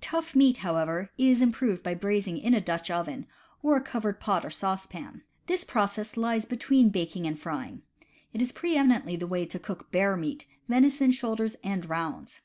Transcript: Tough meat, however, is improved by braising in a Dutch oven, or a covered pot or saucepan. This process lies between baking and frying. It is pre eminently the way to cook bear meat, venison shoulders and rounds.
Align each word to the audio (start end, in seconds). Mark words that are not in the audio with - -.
Tough 0.00 0.34
meat, 0.34 0.56
however, 0.64 1.10
is 1.18 1.42
improved 1.42 1.82
by 1.82 1.92
braising 1.92 2.38
in 2.38 2.54
a 2.54 2.60
Dutch 2.62 2.90
oven, 2.90 3.26
or 3.62 3.76
a 3.76 3.82
covered 3.82 4.18
pot 4.18 4.42
or 4.42 4.48
saucepan. 4.48 5.20
This 5.46 5.62
process 5.62 6.16
lies 6.16 6.46
between 6.46 6.88
baking 6.88 7.26
and 7.26 7.38
frying. 7.38 7.82
It 8.32 8.40
is 8.40 8.50
pre 8.50 8.78
eminently 8.78 9.16
the 9.16 9.26
way 9.26 9.44
to 9.44 9.58
cook 9.58 9.90
bear 9.92 10.16
meat, 10.16 10.46
venison 10.70 11.10
shoulders 11.10 11.56
and 11.62 11.86
rounds. 11.86 12.40